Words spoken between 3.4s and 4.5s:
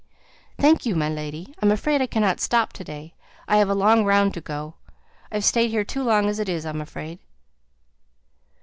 I have a long round to